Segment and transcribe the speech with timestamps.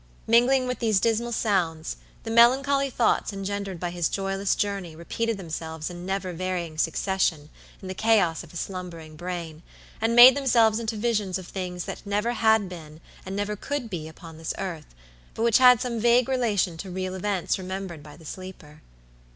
[0.25, 5.91] Mingling with these dismal sounds, the melancholy thoughts engendered by his joyless journey repeated themselves
[5.91, 7.49] in never varying succession
[7.83, 9.61] in the chaos of his slumbering brain,
[10.01, 14.07] and made themselves into visions of things that never had been and never could be
[14.07, 14.87] upon this earth,
[15.35, 18.81] but which had some vague relation to real events remembered by the sleeper.